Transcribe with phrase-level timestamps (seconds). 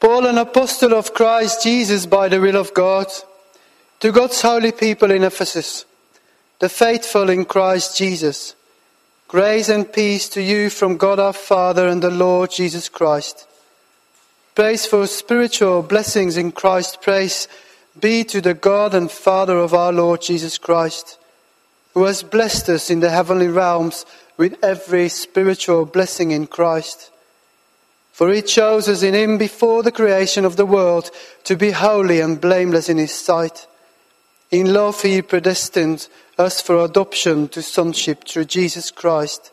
[0.00, 3.08] Paul, an apostle of Christ Jesus by the will of God,
[3.98, 5.84] to God's holy people in Ephesus,
[6.60, 8.54] the faithful in Christ Jesus,
[9.26, 13.48] grace and peace to you from God our Father and the Lord Jesus Christ.
[14.54, 17.48] Praise for spiritual blessings in Christ, praise
[17.98, 21.18] be to the God and Father of our Lord Jesus Christ,
[21.94, 24.06] who has blessed us in the heavenly realms
[24.36, 27.10] with every spiritual blessing in Christ.
[28.18, 31.12] For he chose us in him before the creation of the world
[31.44, 33.68] to be holy and blameless in his sight.
[34.50, 39.52] In love he predestined us for adoption to sonship through Jesus Christ,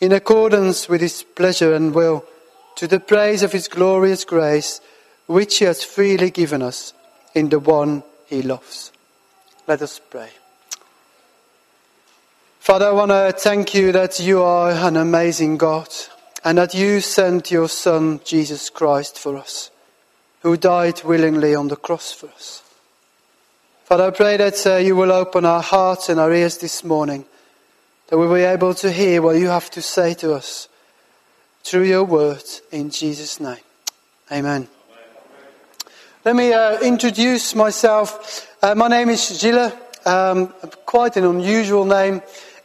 [0.00, 2.24] in accordance with his pleasure and will,
[2.76, 4.80] to the praise of his glorious grace,
[5.26, 6.94] which he has freely given us
[7.34, 8.90] in the one he loves.
[9.66, 10.30] Let us pray.
[12.58, 15.90] Father, I want to thank you that you are an amazing God
[16.44, 19.70] and that you sent your Son, Jesus Christ, for us,
[20.42, 22.62] who died willingly on the cross for us.
[23.84, 27.24] Father, I pray that uh, you will open our hearts and our ears this morning,
[28.08, 30.68] that we'll be able to hear what you have to say to us
[31.64, 33.64] through your word in Jesus' name.
[34.30, 34.68] Amen.
[36.24, 38.46] Let me uh, introduce myself.
[38.62, 39.72] Uh, my name is Gilles,
[40.04, 40.48] um,
[40.84, 42.20] quite an unusual name.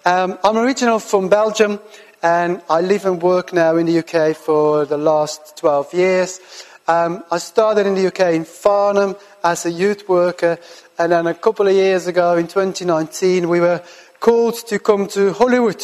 [0.05, 1.79] Um, I'm original from Belgium
[2.23, 6.39] and I live and work now in the UK for the last 12 years.
[6.87, 10.57] Um, I started in the UK in Farnham as a youth worker,
[10.97, 13.83] and then a couple of years ago in 2019, we were
[14.21, 15.83] called to come to Hollywood.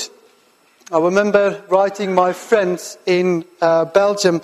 [0.94, 4.42] I remember writing my friends in uh, Belgium,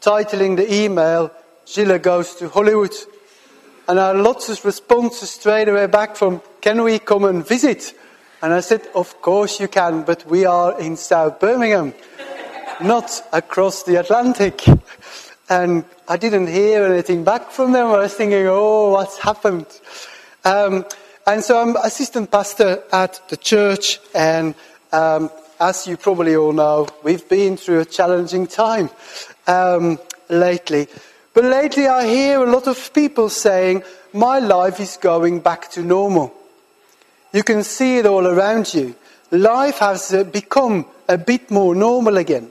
[0.00, 1.32] titling the email,
[1.66, 2.94] Gilles goes to Hollywood.
[3.88, 7.92] And I had lots of responses straight away back from, can we come and visit?
[8.44, 11.94] And I said, Of course you can, but we are in South Birmingham,
[12.82, 14.66] not across the Atlantic.
[15.48, 17.86] And I didn't hear anything back from them.
[17.86, 19.64] I was thinking, Oh, what's happened?
[20.44, 20.84] Um,
[21.26, 23.98] and so I'm assistant pastor at the church.
[24.14, 24.54] And
[24.92, 28.90] um, as you probably all know, we've been through a challenging time
[29.46, 29.98] um,
[30.28, 30.88] lately.
[31.32, 35.82] But lately I hear a lot of people saying, My life is going back to
[35.82, 36.43] normal.
[37.34, 38.94] You can see it all around you.
[39.32, 42.48] Life has uh, become a bit more normal again.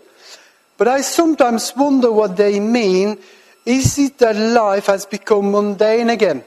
[0.78, 3.18] But I sometimes wonder what they mean.
[3.66, 6.44] Is it that life has become mundane again?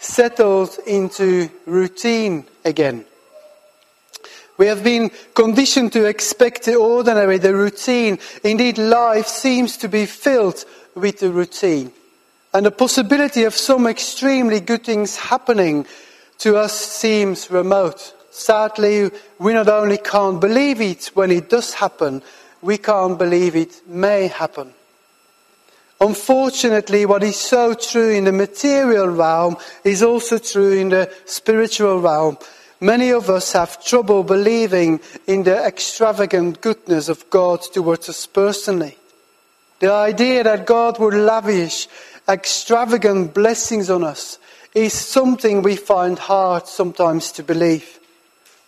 [0.00, 3.04] Settled into routine again?
[4.58, 8.18] We have been conditioned to expect the ordinary, the routine.
[8.42, 10.64] Indeed, life seems to be filled
[10.96, 11.92] with the routine.
[12.52, 15.86] And the possibility of some extremely good things happening
[16.40, 18.14] to us seems remote.
[18.30, 22.22] Sadly, we not only can't believe it when it does happen,
[22.62, 24.72] we can't believe it may happen.
[26.00, 32.00] Unfortunately, what is so true in the material realm is also true in the spiritual
[32.00, 32.38] realm.
[32.80, 38.96] Many of us have trouble believing in the extravagant goodness of God towards us personally.
[39.80, 41.86] The idea that God would lavish
[42.26, 44.38] extravagant blessings on us
[44.74, 47.98] is something we find hard sometimes to believe.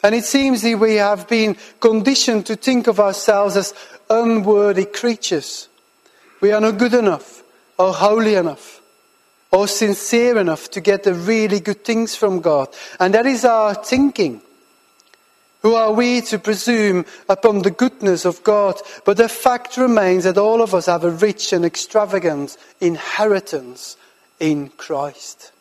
[0.02, 3.74] And it seems that we have been conditioned to think of ourselves as
[4.10, 5.68] unworthy creatures.
[6.41, 7.44] We are not good enough,
[7.78, 8.80] or holy enough,
[9.52, 12.68] or sincere enough to get the really good things from God.
[12.98, 14.42] And that is our thinking.
[15.62, 18.80] Who are we to presume upon the goodness of God?
[19.04, 23.96] But the fact remains that all of us have a rich and extravagant inheritance
[24.41, 25.52] in Christ.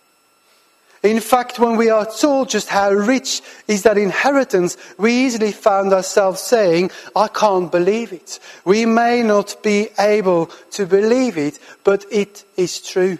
[1.03, 5.91] In fact, when we are told just how rich is that inheritance, we easily find
[5.91, 8.39] ourselves saying, I can't believe it.
[8.66, 13.17] We may not be able to believe it, but it is true.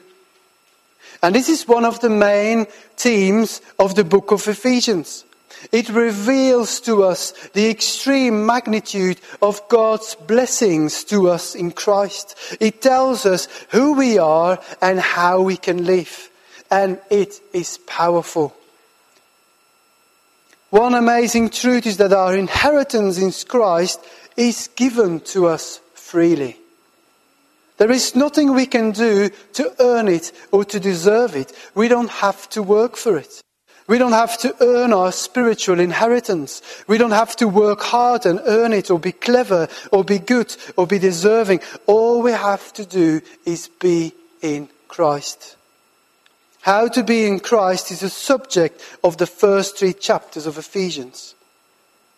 [1.24, 2.66] And this is one of the main
[2.98, 5.26] themes of the book of Ephesians.
[5.72, 12.36] It reveals to us the extreme magnitude of God's blessings to us in Christ.
[12.60, 16.31] It tells us who we are and how we can live
[16.72, 18.56] and it is powerful.
[20.70, 24.00] One amazing truth is that our inheritance in Christ
[24.38, 26.58] is given to us freely.
[27.78, 31.52] There is nothing we can do to earn it or to deserve it.
[31.76, 33.42] We don't have to work for it.
[33.88, 36.62] We don't have to earn our spiritual inheritance.
[36.88, 40.56] We don't have to work hard and earn it or be clever or be good
[40.78, 41.62] or be deserving.
[41.88, 45.58] All we have to do is be in Christ.
[46.62, 51.34] How to be in Christ is the subject of the first three chapters of Ephesians.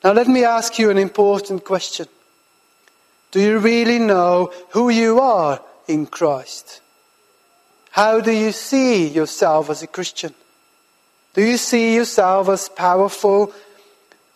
[0.04, 2.08] Now, let me ask you an important question.
[3.32, 6.82] Do you really know who you are in Christ?
[7.92, 10.34] How do you see yourself as a Christian?
[11.34, 13.54] Do you see yourself as powerful?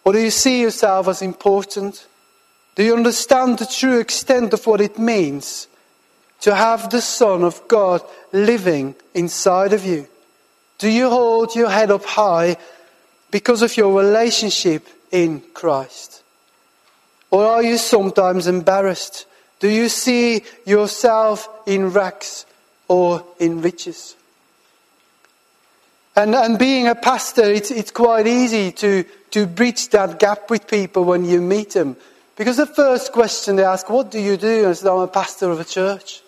[0.06, 2.07] Or do you see yourself as important?
[2.75, 5.68] Do you understand the true extent of what it means
[6.42, 8.01] to have the Son of God
[8.31, 10.07] living inside of you?
[10.78, 12.57] Do you hold your head up high
[13.31, 16.24] because of your relationship in Christ?
[17.31, 19.25] Or are you sometimes embarrassed?
[19.60, 22.45] Do you see yourself in rags
[22.88, 24.16] or in riches?
[26.16, 30.68] And, and being a pastor, it's, it's quite easy to, to bridge that gap with
[30.68, 31.95] people when you meet them.
[32.36, 34.69] Because the first question they ask, What do you do?
[34.69, 36.22] I say, I'm a pastor of a church.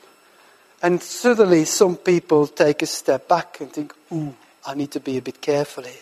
[0.81, 4.35] And suddenly some people take a step back and think, Ooh,
[4.65, 5.93] I need to be a bit careful here.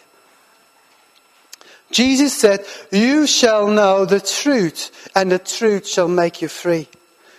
[1.91, 6.88] Jesus said, You shall know the truth, and the truth shall make you free.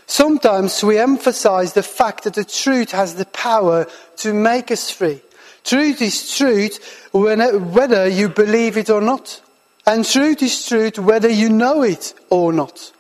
[0.07, 3.87] Sometimes we emphasize the fact that the truth has the power
[4.17, 5.21] to make us free.
[5.65, 9.43] Truth is truth whether you believe it or not.
[9.87, 12.93] And truth is truth whether you know it or not.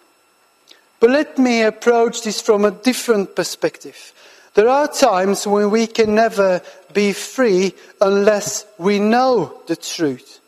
[1.00, 4.12] But let me approach this from a different perspective.
[4.58, 6.60] There are times when we can never
[6.92, 10.40] be free unless we know the truth.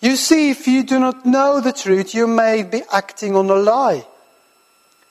[0.00, 3.56] You see, if you do not know the truth, you may be acting on a
[3.56, 4.06] lie.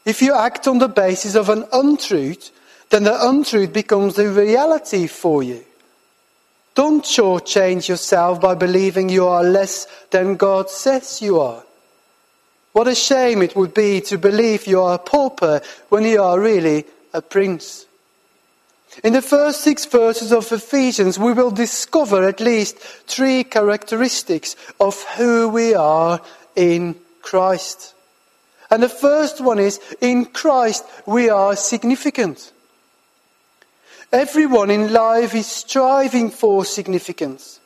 [0.06, 2.50] If you act on the basis of an untruth,
[2.92, 5.62] then the untruth becomes the reality for you.
[6.76, 11.62] Don't shortchange yourself by believing you are less than God says you are.
[12.72, 15.60] What a shame it would be to believe you are a pauper
[15.90, 17.86] when you are really a prince.
[19.02, 25.02] In the first six verses of Ephesians, we will discover at least three characteristics of
[25.16, 26.22] who we are
[26.56, 27.96] in Christ.
[28.70, 32.52] And the first one is, in Christ we are significant.
[34.12, 37.60] Everyone in life is striving for significance.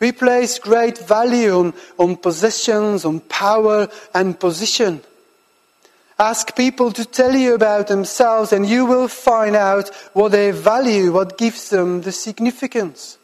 [0.00, 5.00] We place great value on, on possessions, on power and position.
[6.18, 11.12] Ask people to tell you about themselves and you will find out what they value,
[11.12, 13.18] what gives them the significance.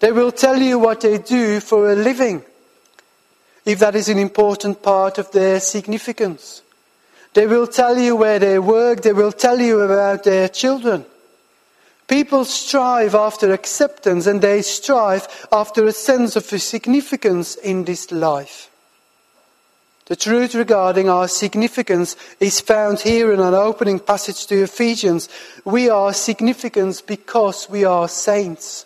[0.00, 2.42] They will tell you what they do for a living,
[3.66, 6.62] if that is an important part of their significance.
[7.34, 11.04] They will tell you where they work, they will tell you about their children.
[12.06, 18.70] People strive after acceptance and they strive after a sense of significance in this life.
[20.06, 25.30] The truth regarding our significance is found here in an opening passage to Ephesians.
[25.64, 28.84] We are significant because we are saints.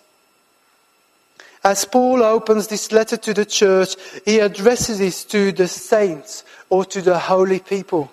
[1.65, 6.85] As Paul opens this letter to the church, he addresses it to the saints or
[6.85, 8.13] to the holy people.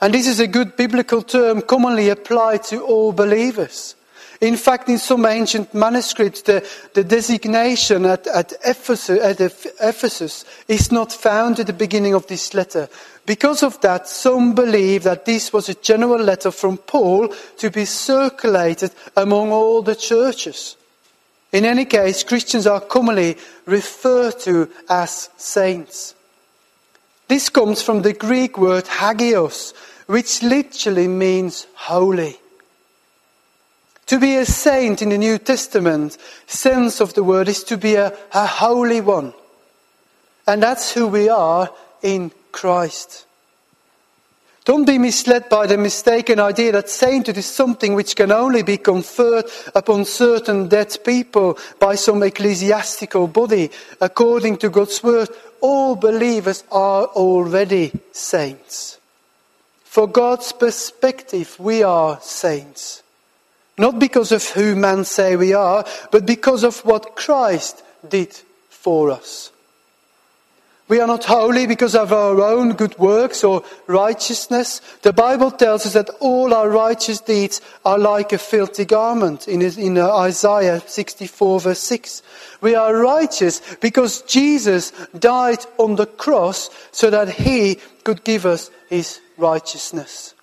[0.00, 3.96] And this is a good biblical term commonly applied to all believers.
[4.40, 6.64] In fact, in some ancient manuscripts, the,
[6.94, 12.54] the designation at, at, Ephesus, at Ephesus is not found at the beginning of this
[12.54, 12.88] letter.
[13.26, 17.84] Because of that, some believe that this was a general letter from Paul to be
[17.84, 20.76] circulated among all the churches.
[21.50, 23.36] In any case, Christians are commonly
[23.66, 26.14] referred to as saints.
[27.26, 29.74] This comes from the Greek word hagios,
[30.06, 32.38] which literally means holy.
[34.08, 37.94] To be a saint in the New Testament sense of the word is to be
[37.94, 39.34] a, a holy one.
[40.46, 41.70] And that's who we are
[42.02, 43.26] in Christ.
[44.64, 48.78] Don't be misled by the mistaken idea that sainthood is something which can only be
[48.78, 53.70] conferred upon certain dead people by some ecclesiastical body.
[54.00, 55.28] According to God's word,
[55.60, 58.98] all believers are already saints.
[59.84, 63.02] For God's perspective, we are saints.
[63.78, 68.34] Not because of who men say we are, but because of what Christ did
[68.68, 69.52] for us.
[70.88, 74.80] We are not holy because of our own good works or righteousness.
[75.02, 79.60] The Bible tells us that all our righteous deeds are like a filthy garment in,
[79.60, 82.22] in uh, Isaiah 64 verse 6.
[82.62, 88.70] We are righteous because Jesus died on the cross so that he could give us
[88.88, 90.34] his righteousness.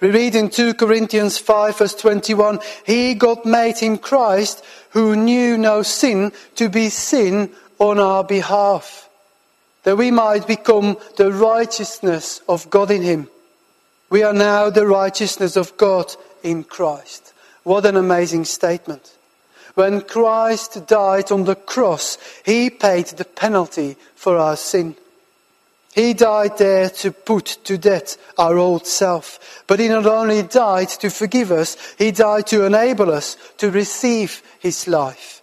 [0.00, 5.58] We read in 2 Corinthians 5 verse 21, He God made him Christ who knew
[5.58, 9.08] no sin to be sin on our behalf,
[9.82, 13.28] that we might become the righteousness of God in him.
[14.08, 17.32] We are now the righteousness of God in Christ.
[17.62, 19.16] What an amazing statement.
[19.74, 24.96] When Christ died on the cross, he paid the penalty for our sin.
[25.92, 29.64] He died there to put to death our old self.
[29.66, 34.42] But he not only died to forgive us, he died to enable us to receive
[34.60, 35.42] his life.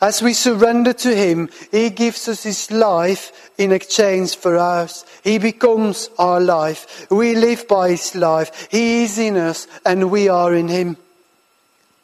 [0.00, 5.04] As we surrender to him, he gives us his life in exchange for ours.
[5.24, 7.10] He becomes our life.
[7.10, 8.68] We live by his life.
[8.70, 10.98] He is in us and we are in him.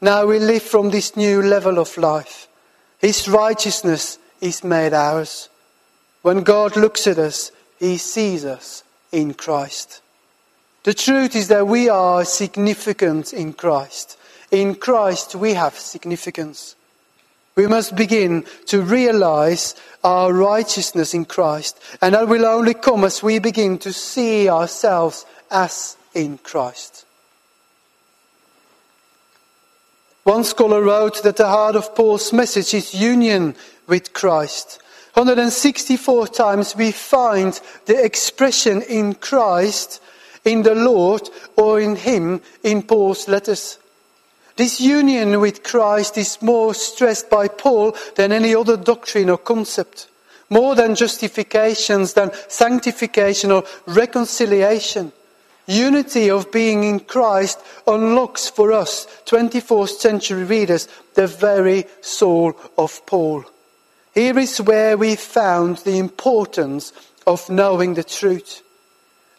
[0.00, 2.48] Now we live from this new level of life.
[2.98, 5.48] His righteousness is made ours.
[6.22, 7.52] When God looks at us,
[7.84, 10.00] he sees us in Christ.
[10.84, 14.18] The truth is that we are significant in Christ.
[14.50, 16.76] In Christ, we have significance.
[17.56, 23.22] We must begin to realize our righteousness in Christ, and that will only come as
[23.22, 27.06] we begin to see ourselves as in Christ.
[30.24, 33.54] One scholar wrote that the heart of Paul's message is union
[33.86, 34.80] with Christ.
[35.14, 40.02] 164 times we find the expression in Christ,
[40.44, 43.78] in the Lord, or in Him in Paul's letters.
[44.56, 50.08] This union with Christ is more stressed by Paul than any other doctrine or concept.
[50.50, 55.12] More than justifications, than sanctification or reconciliation.
[55.66, 63.04] Unity of being in Christ unlocks for us, 24th century readers, the very soul of
[63.06, 63.44] Paul.
[64.14, 66.92] Here is where we found the importance
[67.26, 68.62] of knowing the truth.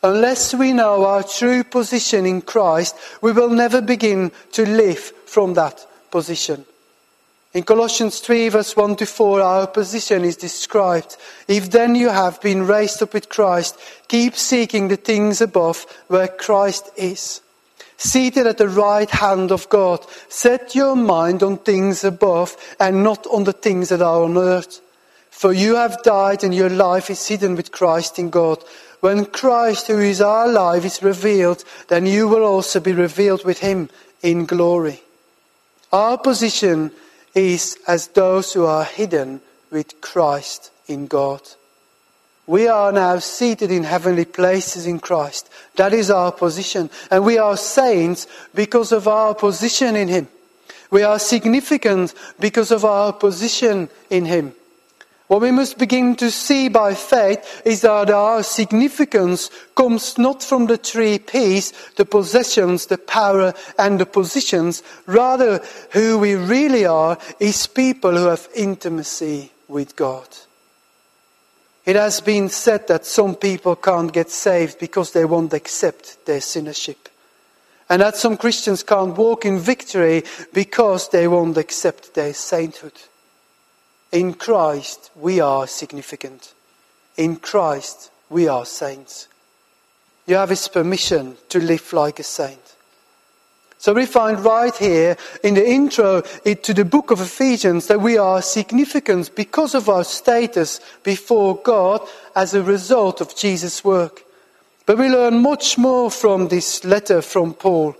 [0.03, 5.53] Unless we know our true position in Christ, we will never begin to live from
[5.53, 6.65] that position.
[7.53, 11.15] In Colossians 3 verse 1 to 4, our position is described.
[11.47, 13.79] If then you have been raised up with Christ,
[14.09, 17.39] keep seeking the things above where Christ is.
[17.97, 23.25] Seated at the right hand of God, set your mind on things above and not
[23.27, 24.81] on the things that are on earth.
[25.29, 28.63] For you have died and your life is hidden with Christ in God.
[29.01, 33.59] When Christ, who is our life, is revealed, then you will also be revealed with
[33.59, 33.89] him
[34.21, 35.01] in glory.
[35.91, 36.91] Our position
[37.33, 41.41] is as those who are hidden with Christ in God.
[42.47, 45.49] We are now seated in heavenly places in Christ.
[45.77, 46.91] That is our position.
[47.09, 50.27] And we are saints because of our position in Him.
[50.91, 54.53] We are significant because of our position in Him.
[55.27, 60.67] What we must begin to see by faith is that our significance comes not from
[60.67, 64.83] the three P's, the possessions, the power, and the positions.
[65.07, 70.27] Rather, who we really are is people who have intimacy with God.
[71.85, 76.39] It has been said that some people can't get saved because they won't accept their
[76.41, 77.09] sinnership.
[77.87, 82.99] And that some Christians can't walk in victory because they won't accept their sainthood.
[84.11, 86.53] In Christ, we are significant.
[87.17, 89.27] In Christ, we are saints.
[90.25, 92.74] You have His permission to live like a saint.
[93.77, 98.17] So we find right here in the intro to the book of Ephesians that we
[98.17, 102.01] are significant because of our status before God
[102.35, 104.23] as a result of Jesus' work.
[104.85, 107.95] But we learn much more from this letter from Paul.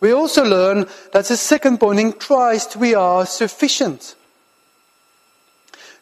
[0.00, 4.16] We also learn that the second point in Christ we are sufficient.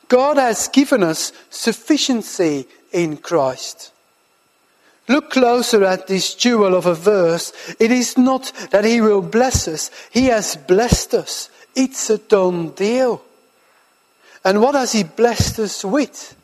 [0.08, 3.91] God has given us sufficiency in Christ.
[5.08, 7.52] Look closer at this jewel of a verse.
[7.80, 11.50] It is not that He will bless us, He has blessed us.
[11.74, 13.22] It's a done deal.
[14.44, 16.36] And what has He blessed us with?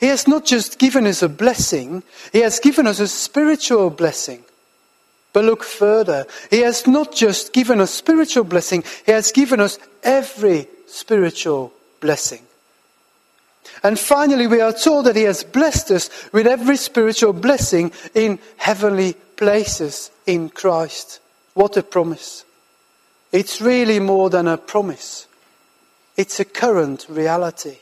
[0.00, 2.02] He has not just given us a blessing,
[2.32, 4.42] He has given us a spiritual blessing.
[5.32, 6.26] But look further.
[6.50, 12.45] He has not just given us spiritual blessing, He has given us every spiritual blessing.
[13.82, 18.38] And finally, we are told that He has blessed us with every spiritual blessing in
[18.56, 21.20] heavenly places in Christ.
[21.54, 22.44] What a promise.
[23.32, 25.26] It's really more than a promise.
[26.16, 27.78] It's a current reality.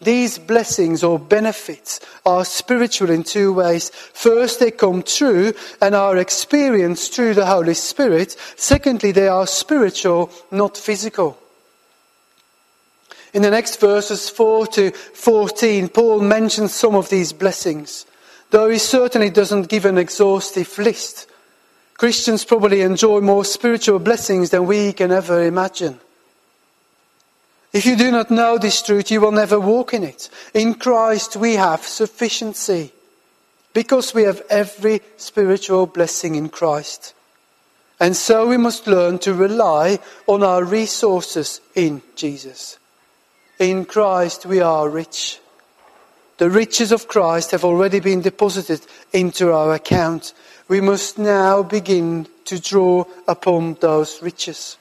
[0.00, 3.90] These blessings or benefits are spiritual in two ways.
[3.90, 8.36] First, they come true and are experienced through the Holy Spirit.
[8.56, 11.38] Secondly, they are spiritual, not physical.
[13.34, 18.06] In the next verses 4 to 14, Paul mentions some of these blessings,
[18.50, 21.26] though he certainly doesn't give an exhaustive list.
[21.94, 25.98] Christians probably enjoy more spiritual blessings than we can ever imagine.
[27.72, 30.30] If you do not know this truth, you will never walk in it.
[30.54, 32.92] In Christ, we have sufficiency
[33.72, 37.14] because we have every spiritual blessing in Christ.
[37.98, 39.98] And so we must learn to rely
[40.28, 42.78] on our resources in Jesus.
[43.58, 45.40] In Christ we are rich.
[46.38, 48.80] The riches of Christ have already been deposited
[49.12, 50.34] into our account.
[50.68, 54.76] we must now begin to draw upon those riches.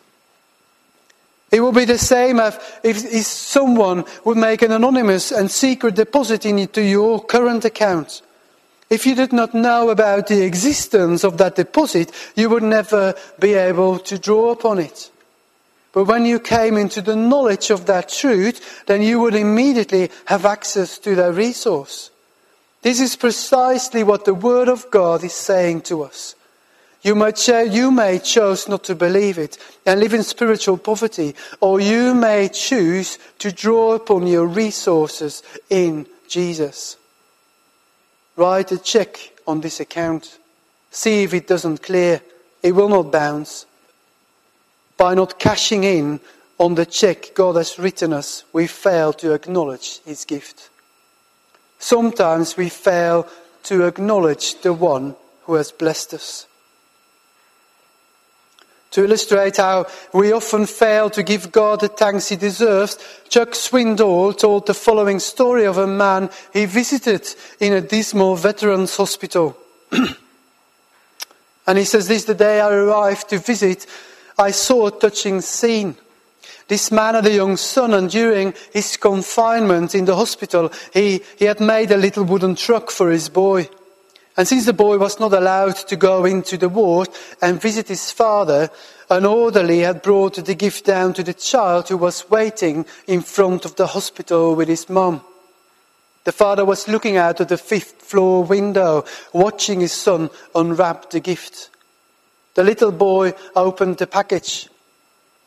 [1.52, 6.46] It would be the same if, if someone would make an anonymous and secret deposit
[6.46, 8.24] into your current account.
[8.90, 13.54] If you did not know about the existence of that deposit, you would never be
[13.54, 15.12] able to draw upon it.
[15.94, 20.46] But when you came into the knowledge of that truth, then you would immediately have
[20.46, 22.10] access to that resource.
[22.82, 26.36] This is precisely what the Word of God is saying to us.
[27.04, 31.36] You may, cho- you may choose not to believe it and live in spiritual poverty,
[31.60, 36.98] or you may choose to draw upon your resources in Jesus.
[38.36, 40.40] Write a check on this account.
[40.92, 42.22] See if it doesn't clear.
[42.64, 43.66] It will not bounce.
[45.04, 46.22] By not cashing in
[46.58, 50.70] on the check God has written us, we fail to acknowledge His gift.
[51.78, 53.28] Sometimes we fail
[53.64, 56.48] to acknowledge the one who has blessed us.
[58.92, 64.38] To illustrate how we often fail to give God the thanks he deserves, Chuck Swindoll
[64.38, 67.28] told the following story of a man he visited
[67.60, 69.58] in a dismal veterans hospital.
[71.68, 73.86] and he says, This the day I arrived to visit,
[74.38, 75.96] I saw a touching scene.
[76.68, 81.46] This man had a young son, and during his confinement in the hospital, he, he
[81.46, 83.70] had made a little wooden truck for his boy.
[84.36, 87.10] And since the boy was not allowed to go into the ward
[87.42, 88.72] and visit his father,
[89.10, 93.66] an orderly had brought the gift down to the child who was waiting in front
[93.66, 95.22] of the hospital with his mum.
[96.24, 101.20] The father was looking out of the fifth floor window, watching his son unwrap the
[101.20, 101.70] gift.
[102.56, 104.70] The little boy opened the package,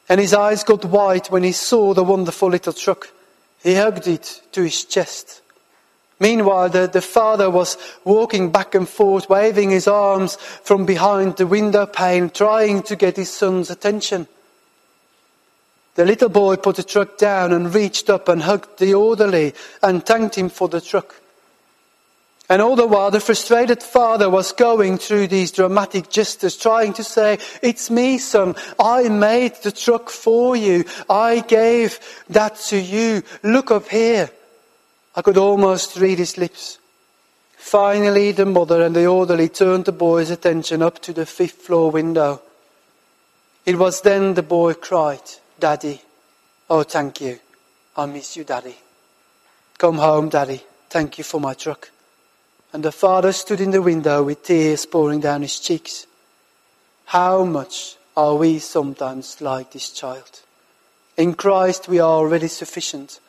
[0.08, 3.08] and his eyes got wide when he saw the wonderful little truck.
[3.62, 5.42] He hugged it to his chest.
[6.18, 11.46] Meanwhile, the, the father was walking back and forth, waving his arms from behind the
[11.46, 14.26] window pane, trying to get his son's attention.
[15.94, 20.04] The little boy put the truck down and reached up and hugged the orderly and
[20.04, 21.20] thanked him for the truck.
[22.48, 27.02] And all the while, the frustrated father was going through these dramatic gestures, trying to
[27.02, 28.54] say, It's me, son.
[28.78, 30.84] I made the truck for you.
[31.10, 33.22] I gave that to you.
[33.42, 34.30] Look up here.
[35.16, 36.78] I could almost read his lips.
[37.56, 41.90] Finally, the mother and the orderly turned the boy's attention up to the fifth floor
[41.90, 42.40] window.
[43.64, 45.22] It was then the boy cried,
[45.58, 46.00] Daddy,
[46.70, 47.40] oh, thank you.
[47.96, 48.76] I miss you, Daddy.
[49.78, 50.62] Come home, Daddy.
[50.88, 51.90] Thank you for my truck.
[52.72, 56.06] And the father stood in the window with tears pouring down his cheeks.
[57.06, 60.42] How much are we sometimes like this child?
[61.16, 63.20] In Christ we are already sufficient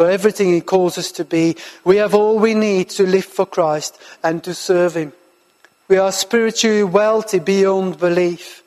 [0.00, 1.56] for everything He calls us to be.
[1.84, 5.12] We have all we need to live for Christ and to serve Him.
[5.88, 8.62] We are spiritually wealthy beyond belief.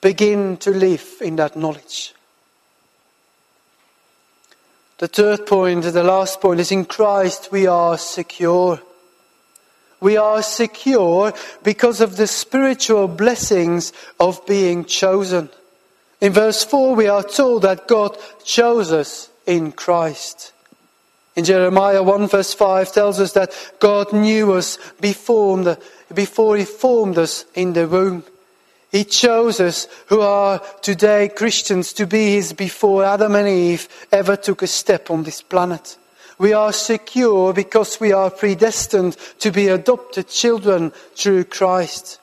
[0.00, 2.14] Begin to live in that knowledge.
[4.98, 8.80] The third point, the last point, is in Christ we are secure.
[10.00, 11.32] We are secure
[11.62, 15.48] because of the spiritual blessings of being chosen.
[16.20, 20.52] In verse 4, we are told that God chose us in Christ.
[21.34, 25.76] In Jeremiah 1 verse 5 tells us that God knew us before,
[26.12, 28.24] before He formed us in the womb.
[28.90, 34.36] He chose us who are today Christians to be His before Adam and Eve ever
[34.36, 35.98] took a step on this planet.
[36.38, 42.20] We are secure because we are predestined to be adopted children through Christ.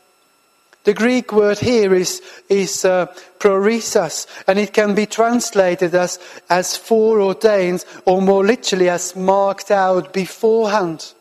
[0.84, 3.08] The Greek word here is, is uh,
[3.40, 10.14] proorisas, and it can be translated as, as foreordained, or more literally as marked out
[10.14, 11.14] beforehand.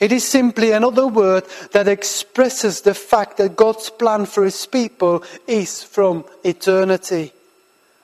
[0.00, 5.22] It is simply another word that expresses the fact that God's plan for his people
[5.46, 7.34] is from eternity.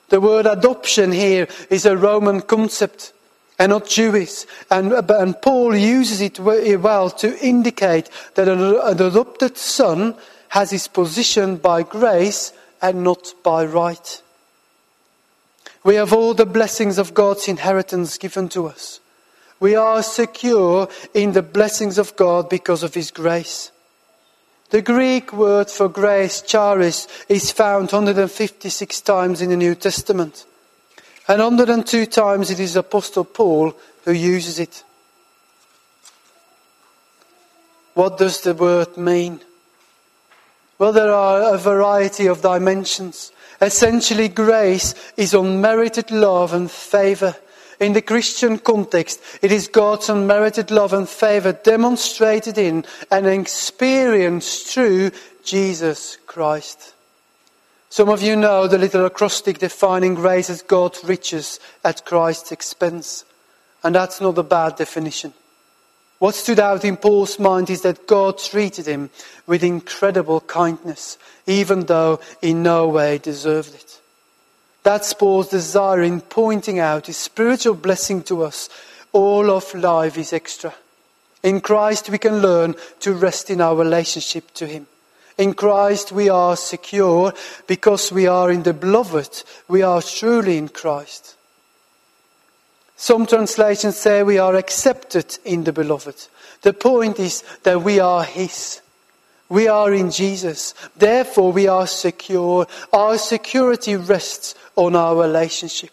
[0.09, 3.13] The word adoption here is a Roman concept
[3.59, 4.45] and not Jewish.
[4.69, 10.15] And, uh, and Paul uses it eh, well to indicate that an adopted son
[10.49, 14.21] has his position by grace and not by right.
[15.83, 18.99] We have all the blessings of God's inheritance given to us.
[19.59, 23.71] We are secure in the blessings of God because of His grace.
[24.69, 30.45] The Greek word for grace, charis, is found 156 times in the New Testament.
[31.27, 34.83] And 102 times it is Apostle Paul who uses it.
[37.93, 39.41] What does the word mean?
[40.79, 43.31] Well, there are a variety of dimensions.
[43.59, 47.35] Essentially, grace is unmerited love and favor.
[47.79, 54.67] In the Christian context, it is God's unmerited love and favor demonstrated in and experienced
[54.67, 55.11] through
[55.43, 56.93] Jesus Christ.
[57.89, 63.23] Some of you know the little acrostic defining grace as God's riches at Christ's expense.
[63.83, 65.33] And that's not a bad definition.
[66.19, 69.11] What stood out in Paul's mind is that God treated him
[69.45, 74.01] with incredible kindness, even though in no way deserved it.
[74.83, 78.69] That's Paul's desire in pointing out his spiritual blessing to us.
[79.11, 80.73] All of life is extra.
[81.43, 84.87] In Christ we can learn to rest in our relationship to him.
[85.37, 87.33] In Christ we are secure
[87.67, 89.43] because we are in the beloved.
[89.67, 91.35] We are truly in Christ.
[92.95, 96.27] Some translations say we are accepted in the beloved.
[96.63, 98.81] The point is that we are His.
[99.49, 100.73] We are in Jesus.
[100.95, 102.65] Therefore, we are secure.
[102.91, 105.91] Our security rests on our relationship.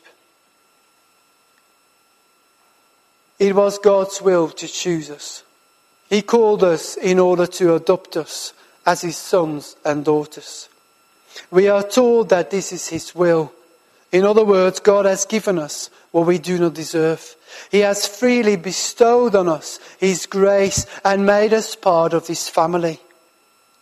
[3.39, 5.45] It was God's will to choose us.
[6.09, 8.55] He called us in order to adopt us
[8.87, 10.69] as His sons and daughters.
[11.51, 13.53] We are told that this is His will.
[14.13, 17.35] In other words, God has given us what we do not deserve.
[17.71, 23.01] He has freely bestowed on us His grace and made us part of His family.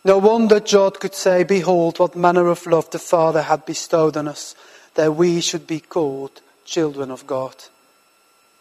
[0.05, 4.27] No wonder God could say, Behold, what manner of love the Father had bestowed on
[4.27, 4.55] us,
[4.95, 7.55] that we should be called children of God.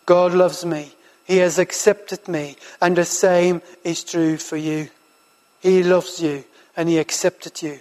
[0.06, 0.92] God loves me.
[1.24, 4.88] He has accepted me, and the same is true for you.
[5.62, 6.44] He loves you,
[6.76, 7.80] and He accepted you.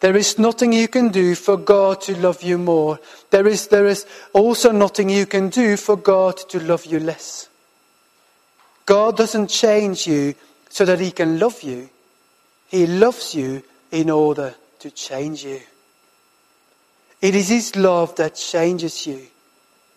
[0.00, 3.00] There is nothing you can do for God to love you more.
[3.30, 7.48] There is, there is also nothing you can do for God to love you less.
[8.84, 10.34] God doesn't change you
[10.68, 11.88] so that He can love you.
[12.68, 15.60] He loves you in order to change you.
[17.22, 19.26] It is His love that changes you.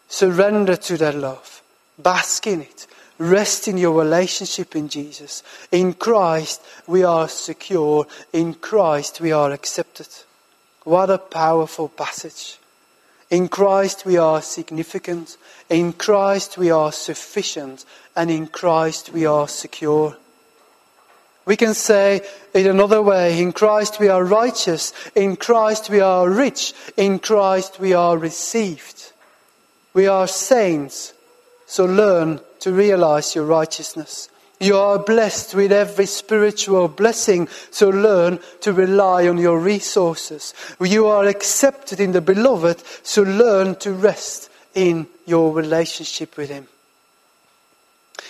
[0.07, 1.61] Surrender to that love.
[1.97, 2.87] Bask in it.
[3.19, 5.43] Rest in your relationship in Jesus.
[5.73, 8.07] In Christ, we are secure.
[8.31, 10.07] In Christ, we are accepted.
[10.85, 12.57] What a powerful passage.
[13.29, 15.35] In Christ, we are significant.
[15.69, 17.83] In Christ, we are sufficient.
[18.15, 20.15] And in Christ, we are secure.
[21.45, 22.21] We can say
[22.53, 23.41] it another way.
[23.41, 24.93] In Christ, we are righteous.
[25.13, 26.73] In Christ, we are rich.
[26.95, 29.11] In Christ, we are received.
[29.93, 31.13] We are saints.
[31.69, 34.27] So learn to realize your righteousness.
[34.59, 40.55] You are blessed with every spiritual blessing, so learn to rely on your resources.
[40.81, 46.67] You are accepted in the beloved, so learn to rest in your relationship with Him.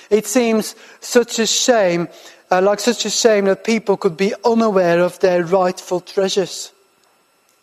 [0.09, 2.09] It seems such a shame,
[2.51, 6.73] uh, like such a shame that people could be unaware of their rightful treasures.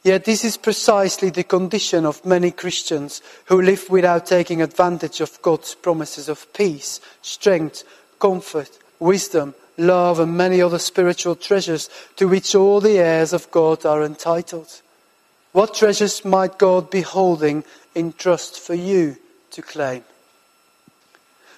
[0.07, 5.43] Yet this is precisely the condition of many Christians who live without taking advantage of
[5.43, 7.83] God's promises of peace, strength,
[8.21, 13.85] comfort, wisdom, love, and many other spiritual treasures to which all the heirs of God
[13.85, 14.81] are entitled.
[15.51, 19.17] What treasures might God be holding in trust for you
[19.51, 20.05] to claim?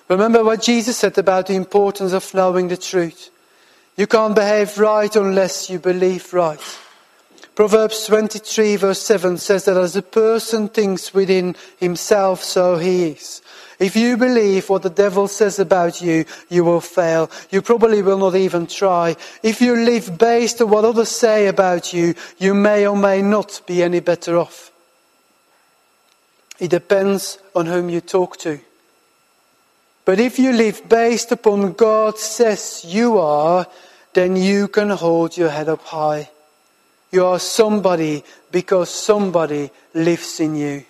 [0.08, 3.28] Remember what Jesus said about the importance of knowing the truth.
[3.94, 6.78] You can't behave right unless you believe right.
[7.58, 13.42] Proverbs 23 verse 7 says that as a person thinks within himself, so he is.
[13.80, 17.28] If you believe what the devil says about you, you will fail.
[17.50, 19.16] You probably will not even try.
[19.42, 23.60] If you live based on what others say about you, you may or may not
[23.66, 24.70] be any better off.
[26.60, 28.60] It depends on whom you talk to.
[30.04, 33.66] But if you live based upon God says you are,
[34.12, 36.30] then you can hold your head up high.
[37.10, 40.84] You are somebody because somebody lives in you.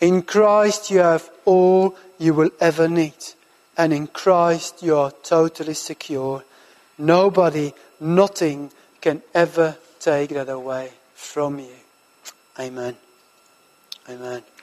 [0.00, 3.14] In Christ, you have all you will ever need.
[3.76, 6.44] And in Christ, you are totally secure.
[6.98, 11.76] Nobody, nothing can ever take that away from you.
[12.58, 12.96] Amen.
[14.08, 14.53] Amen.